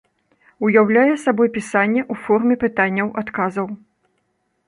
[0.67, 3.67] Ўяўляе сабой пісанне ў форме пытанняў-адказаў.